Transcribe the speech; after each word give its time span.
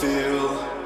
feel. 0.00 0.79